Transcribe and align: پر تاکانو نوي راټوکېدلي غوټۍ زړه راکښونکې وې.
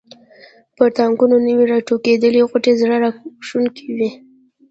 پر 0.75 0.87
تاکانو 0.97 1.37
نوي 1.47 1.65
راټوکېدلي 1.71 2.41
غوټۍ 2.49 2.73
زړه 2.81 2.95
راکښونکې 3.03 3.87
وې. 3.95 4.09